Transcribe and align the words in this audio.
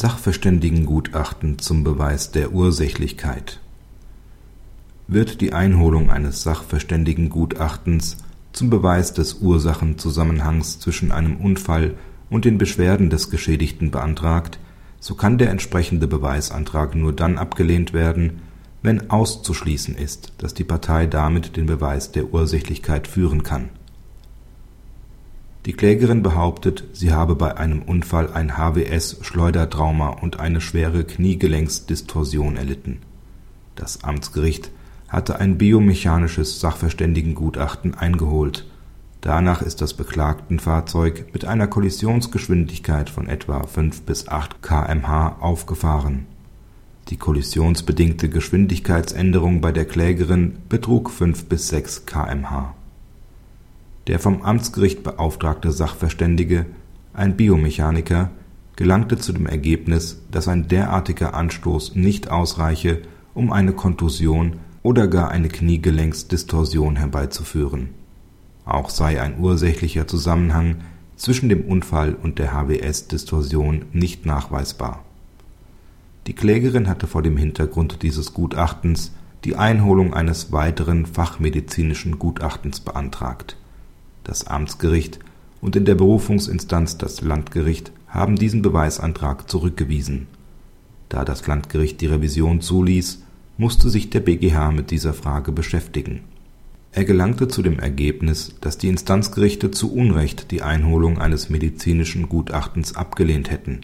Sachverständigengutachten 0.00 1.58
zum 1.58 1.84
Beweis 1.84 2.30
der 2.30 2.54
Ursächlichkeit. 2.54 3.60
Wird 5.08 5.42
die 5.42 5.52
Einholung 5.52 6.10
eines 6.10 6.42
Sachverständigengutachtens 6.42 8.16
zum 8.54 8.70
Beweis 8.70 9.12
des 9.12 9.42
Ursachenzusammenhangs 9.42 10.80
zwischen 10.80 11.12
einem 11.12 11.36
Unfall 11.36 11.98
und 12.30 12.46
den 12.46 12.56
Beschwerden 12.56 13.10
des 13.10 13.28
Geschädigten 13.28 13.90
beantragt, 13.90 14.58
so 15.00 15.16
kann 15.16 15.36
der 15.36 15.50
entsprechende 15.50 16.06
Beweisantrag 16.06 16.94
nur 16.94 17.12
dann 17.12 17.36
abgelehnt 17.36 17.92
werden, 17.92 18.40
wenn 18.80 19.10
auszuschließen 19.10 19.96
ist, 19.96 20.32
dass 20.38 20.54
die 20.54 20.64
Partei 20.64 21.04
damit 21.04 21.58
den 21.58 21.66
Beweis 21.66 22.10
der 22.10 22.32
Ursächlichkeit 22.32 23.06
führen 23.06 23.42
kann 23.42 23.68
die 25.66 25.74
Klägerin 25.74 26.22
behauptet, 26.22 26.84
sie 26.94 27.12
habe 27.12 27.34
bei 27.34 27.58
einem 27.58 27.82
Unfall 27.82 28.32
ein 28.32 28.56
HWS-Schleudertrauma 28.56 30.08
und 30.08 30.40
eine 30.40 30.62
schwere 30.62 31.04
Kniegelenksdistorsion 31.04 32.56
erlitten. 32.56 33.00
Das 33.74 34.02
Amtsgericht 34.02 34.70
hatte 35.08 35.38
ein 35.38 35.58
biomechanisches 35.58 36.60
Sachverständigengutachten 36.60 37.94
eingeholt. 37.94 38.66
Danach 39.20 39.60
ist 39.60 39.82
das 39.82 39.92
Beklagtenfahrzeug 39.92 41.26
mit 41.34 41.44
einer 41.44 41.66
Kollisionsgeschwindigkeit 41.66 43.10
von 43.10 43.28
etwa 43.28 43.66
5 43.66 44.02
bis 44.02 44.28
8 44.28 44.62
kmh 44.62 45.36
aufgefahren. 45.40 46.24
Die 47.08 47.18
kollisionsbedingte 47.18 48.30
Geschwindigkeitsänderung 48.30 49.60
bei 49.60 49.72
der 49.72 49.84
Klägerin 49.84 50.56
betrug 50.70 51.10
5 51.10 51.46
bis 51.46 51.68
6 51.68 52.06
kmh 52.06 52.74
der 54.10 54.18
vom 54.18 54.42
Amtsgericht 54.42 55.04
beauftragte 55.04 55.70
Sachverständige, 55.70 56.66
ein 57.14 57.36
Biomechaniker, 57.36 58.32
gelangte 58.74 59.18
zu 59.18 59.32
dem 59.32 59.46
Ergebnis, 59.46 60.20
dass 60.32 60.48
ein 60.48 60.66
derartiger 60.66 61.34
Anstoß 61.34 61.94
nicht 61.94 62.28
ausreiche, 62.28 63.02
um 63.34 63.52
eine 63.52 63.72
Kontusion 63.72 64.56
oder 64.82 65.06
gar 65.06 65.30
eine 65.30 65.46
Kniegelenksdistorsion 65.46 66.96
herbeizuführen. 66.96 67.90
Auch 68.64 68.90
sei 68.90 69.22
ein 69.22 69.38
ursächlicher 69.38 70.08
Zusammenhang 70.08 70.78
zwischen 71.14 71.48
dem 71.48 71.60
Unfall 71.60 72.16
und 72.20 72.40
der 72.40 72.52
HWS-Distorsion 72.52 73.84
nicht 73.92 74.26
nachweisbar. 74.26 75.04
Die 76.26 76.34
Klägerin 76.34 76.88
hatte 76.88 77.06
vor 77.06 77.22
dem 77.22 77.36
Hintergrund 77.36 78.02
dieses 78.02 78.34
Gutachtens 78.34 79.12
die 79.44 79.54
Einholung 79.54 80.14
eines 80.14 80.50
weiteren 80.50 81.06
fachmedizinischen 81.06 82.18
Gutachtens 82.18 82.80
beantragt 82.80 83.56
das 84.30 84.46
Amtsgericht 84.46 85.18
und 85.60 85.74
in 85.74 85.84
der 85.84 85.96
Berufungsinstanz 85.96 86.96
das 86.96 87.20
Landgericht 87.20 87.90
haben 88.06 88.36
diesen 88.36 88.62
Beweisantrag 88.62 89.50
zurückgewiesen. 89.50 90.28
Da 91.08 91.24
das 91.24 91.48
Landgericht 91.48 92.00
die 92.00 92.06
Revision 92.06 92.60
zuließ, 92.60 93.24
musste 93.58 93.90
sich 93.90 94.08
der 94.08 94.20
BGH 94.20 94.70
mit 94.70 94.92
dieser 94.92 95.14
Frage 95.14 95.50
beschäftigen. 95.50 96.20
Er 96.92 97.04
gelangte 97.04 97.48
zu 97.48 97.60
dem 97.60 97.80
Ergebnis, 97.80 98.54
dass 98.60 98.78
die 98.78 98.88
Instanzgerichte 98.88 99.72
zu 99.72 99.92
Unrecht 99.92 100.52
die 100.52 100.62
Einholung 100.62 101.18
eines 101.18 101.50
medizinischen 101.50 102.28
Gutachtens 102.28 102.94
abgelehnt 102.94 103.50
hätten. 103.50 103.80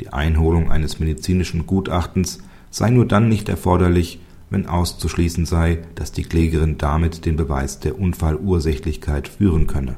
Die 0.00 0.12
Einholung 0.12 0.70
eines 0.70 0.98
medizinischen 0.98 1.66
Gutachtens 1.66 2.40
sei 2.70 2.90
nur 2.90 3.06
dann 3.06 3.28
nicht 3.28 3.48
erforderlich, 3.48 4.18
wenn 4.50 4.66
auszuschließen 4.66 5.46
sei, 5.46 5.78
dass 5.94 6.12
die 6.12 6.24
Klägerin 6.24 6.76
damit 6.76 7.24
den 7.24 7.36
Beweis 7.36 7.78
der 7.78 7.98
Unfallursächlichkeit 7.98 9.28
führen 9.28 9.68
könne. 9.68 9.96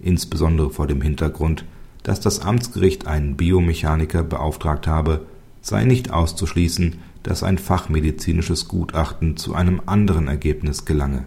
Insbesondere 0.00 0.70
vor 0.70 0.86
dem 0.86 1.02
Hintergrund, 1.02 1.64
dass 2.02 2.20
das 2.20 2.40
Amtsgericht 2.40 3.06
einen 3.06 3.36
Biomechaniker 3.36 4.22
beauftragt 4.22 4.86
habe, 4.86 5.26
sei 5.60 5.84
nicht 5.84 6.10
auszuschließen, 6.10 6.96
dass 7.22 7.42
ein 7.42 7.58
fachmedizinisches 7.58 8.68
Gutachten 8.68 9.36
zu 9.36 9.54
einem 9.54 9.82
anderen 9.84 10.28
Ergebnis 10.28 10.84
gelange. 10.84 11.26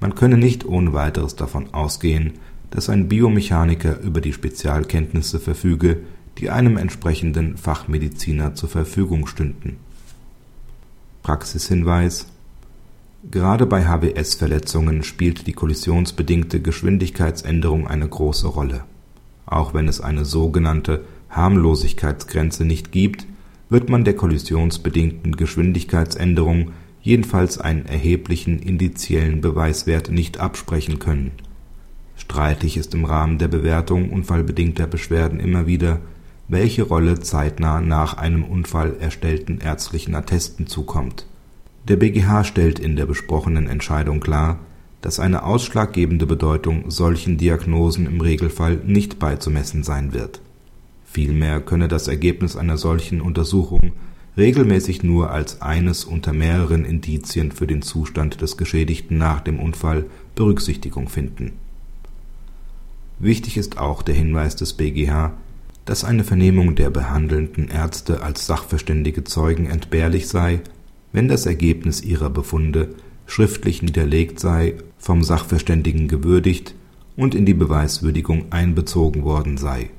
Man 0.00 0.14
könne 0.14 0.36
nicht 0.36 0.66
ohne 0.66 0.92
weiteres 0.92 1.36
davon 1.36 1.72
ausgehen, 1.72 2.34
dass 2.70 2.90
ein 2.90 3.08
Biomechaniker 3.08 4.00
über 4.00 4.20
die 4.20 4.32
Spezialkenntnisse 4.32 5.38
verfüge, 5.38 5.98
die 6.38 6.50
einem 6.50 6.76
entsprechenden 6.76 7.56
Fachmediziner 7.56 8.54
zur 8.54 8.68
Verfügung 8.68 9.28
stünden 9.28 9.76
Praxishinweis 11.24 12.26
Gerade 13.30 13.64
bei 13.64 13.86
HWS-Verletzungen 13.86 15.02
spielt 15.02 15.46
die 15.46 15.54
kollisionsbedingte 15.54 16.60
Geschwindigkeitsänderung 16.60 17.86
eine 17.86 18.06
große 18.06 18.46
Rolle. 18.46 18.84
Auch 19.46 19.72
wenn 19.72 19.88
es 19.88 20.02
eine 20.02 20.26
sogenannte 20.26 21.06
Harmlosigkeitsgrenze 21.30 22.66
nicht 22.66 22.92
gibt, 22.92 23.24
wird 23.70 23.88
man 23.88 24.04
der 24.04 24.16
kollisionsbedingten 24.16 25.34
Geschwindigkeitsänderung 25.36 26.72
jedenfalls 27.00 27.56
einen 27.56 27.86
erheblichen 27.86 28.58
indiziellen 28.58 29.40
Beweiswert 29.40 30.10
nicht 30.10 30.40
absprechen 30.40 30.98
können. 30.98 31.30
Streitig 32.16 32.76
ist 32.76 32.92
im 32.92 33.06
Rahmen 33.06 33.38
der 33.38 33.48
Bewertung 33.48 34.10
unfallbedingter 34.10 34.86
Beschwerden 34.86 35.40
immer 35.40 35.66
wieder 35.66 36.00
welche 36.48 36.82
Rolle 36.82 37.20
zeitnah 37.20 37.80
nach 37.80 38.16
einem 38.16 38.44
Unfall 38.44 38.96
erstellten 39.00 39.60
ärztlichen 39.60 40.14
Attesten 40.14 40.66
zukommt. 40.66 41.26
Der 41.88 41.96
BGH 41.96 42.44
stellt 42.44 42.78
in 42.78 42.96
der 42.96 43.06
besprochenen 43.06 43.66
Entscheidung 43.66 44.20
klar, 44.20 44.58
dass 45.00 45.20
eine 45.20 45.44
ausschlaggebende 45.44 46.26
Bedeutung 46.26 46.90
solchen 46.90 47.36
Diagnosen 47.36 48.06
im 48.06 48.20
Regelfall 48.20 48.80
nicht 48.84 49.18
beizumessen 49.18 49.82
sein 49.82 50.14
wird. 50.14 50.40
Vielmehr 51.04 51.60
könne 51.60 51.88
das 51.88 52.08
Ergebnis 52.08 52.56
einer 52.56 52.78
solchen 52.78 53.20
Untersuchung 53.20 53.92
regelmäßig 54.36 55.02
nur 55.02 55.30
als 55.30 55.62
eines 55.62 56.04
unter 56.04 56.32
mehreren 56.32 56.84
Indizien 56.84 57.52
für 57.52 57.66
den 57.66 57.82
Zustand 57.82 58.40
des 58.40 58.56
Geschädigten 58.56 59.18
nach 59.18 59.40
dem 59.40 59.60
Unfall 59.60 60.06
Berücksichtigung 60.34 61.08
finden. 61.08 61.52
Wichtig 63.18 63.56
ist 63.56 63.78
auch 63.78 64.02
der 64.02 64.14
Hinweis 64.14 64.56
des 64.56 64.72
BGH 64.72 65.34
dass 65.84 66.04
eine 66.04 66.24
Vernehmung 66.24 66.74
der 66.74 66.90
behandelnden 66.90 67.68
Ärzte 67.68 68.22
als 68.22 68.46
sachverständige 68.46 69.24
Zeugen 69.24 69.66
entbehrlich 69.66 70.28
sei, 70.28 70.60
wenn 71.12 71.28
das 71.28 71.46
Ergebnis 71.46 72.02
ihrer 72.02 72.30
Befunde 72.30 72.94
schriftlich 73.26 73.82
niederlegt 73.82 74.40
sei, 74.40 74.74
vom 74.98 75.22
Sachverständigen 75.22 76.08
gewürdigt 76.08 76.74
und 77.16 77.34
in 77.34 77.46
die 77.46 77.54
Beweiswürdigung 77.54 78.46
einbezogen 78.50 79.24
worden 79.24 79.56
sei. 79.56 79.90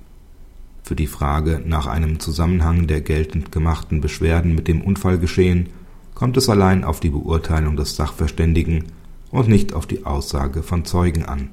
Für 0.83 0.95
die 0.95 1.07
Frage 1.07 1.61
nach 1.65 1.87
einem 1.87 2.19
Zusammenhang 2.19 2.87
der 2.87 3.01
geltend 3.01 3.51
gemachten 3.51 4.01
Beschwerden 4.01 4.53
mit 4.53 4.67
dem 4.67 4.81
Unfallgeschehen 4.81 5.69
kommt 6.13 6.37
es 6.37 6.49
allein 6.49 6.83
auf 6.83 6.99
die 6.99 7.09
Beurteilung 7.09 7.75
des 7.75 7.95
Sachverständigen 7.95 8.85
und 9.31 9.47
nicht 9.47 9.73
auf 9.73 9.87
die 9.87 10.05
Aussage 10.05 10.63
von 10.63 10.85
Zeugen 10.85 11.25
an 11.25 11.49